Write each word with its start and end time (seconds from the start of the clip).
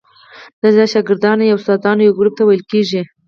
دا 0.61 0.69
د 0.75 0.77
شاګردانو 0.93 1.43
یا 1.45 1.55
استادانو 1.57 2.01
یو 2.05 2.15
ګروپ 2.19 2.33
ته 2.37 2.43
ویل 2.45 2.63
کیږي. 2.71 3.01